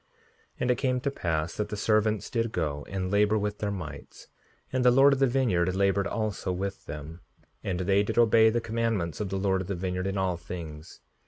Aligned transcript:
5:72 0.55 0.55
And 0.61 0.71
it 0.71 0.77
came 0.79 0.99
to 0.99 1.11
pass 1.11 1.55
that 1.57 1.69
the 1.69 1.77
servants 1.77 2.31
did 2.31 2.51
go 2.51 2.83
and 2.89 3.11
labor 3.11 3.37
with 3.37 3.59
their 3.59 3.69
mights; 3.69 4.29
and 4.73 4.83
the 4.83 4.89
Lord 4.89 5.13
of 5.13 5.19
the 5.19 5.27
vineyard 5.27 5.75
labored 5.75 6.07
also 6.07 6.51
with 6.51 6.87
them; 6.87 7.21
and 7.63 7.81
they 7.81 8.01
did 8.01 8.17
obey 8.17 8.49
the 8.49 8.61
commandments 8.61 9.19
of 9.19 9.29
the 9.29 9.37
Lord 9.37 9.61
of 9.61 9.67
the 9.67 9.75
vineyard 9.75 10.07
in 10.07 10.17
all 10.17 10.37
things. 10.37 11.01